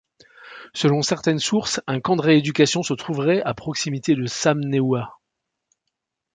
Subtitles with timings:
[0.73, 5.19] Selon certaines sources, un camp de rééducation se trouverait à proximité de Sam Neua.